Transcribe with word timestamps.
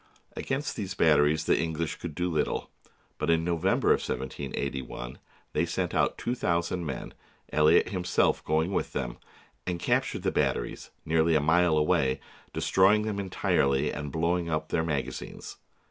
Against 0.35 0.75
these 0.75 0.95
batteries 0.95 1.43
the 1.45 1.59
English 1.59 1.97
could 1.97 2.15
do 2.15 2.27
little; 2.27 2.71
but 3.19 3.29
in 3.29 3.43
November 3.43 3.89
of 3.89 3.99
1781 4.01 5.19
they 5.53 5.63
sent 5.63 5.93
out 5.93 6.17
two 6.17 6.33
thousand 6.33 6.87
men, 6.87 7.13
Elliot 7.53 7.89
him 7.89 8.03
self 8.03 8.43
going 8.43 8.73
with 8.73 8.93
them, 8.93 9.19
and 9.67 9.79
captured 9.79 10.23
the 10.23 10.31
batteries, 10.31 10.89
nearly 11.05 11.35
a 11.35 11.39
mile 11.39 11.77
away, 11.77 12.19
destroying 12.51 13.03
them 13.03 13.19
entirely 13.19 13.93
and 13.93 14.11
blowing 14.11 14.49
up 14.49 14.69
their 14.69 14.83
magazines. 14.83 15.57